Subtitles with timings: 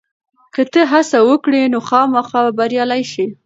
[0.53, 3.25] که ته هڅه وکړې، نو خامخا به بریالی شې.